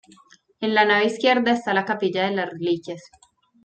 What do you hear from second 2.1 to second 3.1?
de las Reliquias.